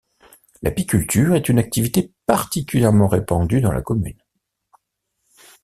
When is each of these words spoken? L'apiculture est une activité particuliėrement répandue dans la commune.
L'apiculture 0.63 1.35
est 1.35 1.47
une 1.47 1.59
activité 1.59 2.11
particuliėrement 2.25 3.07
répandue 3.07 3.61
dans 3.61 3.71
la 3.71 3.83
commune. 3.83 4.17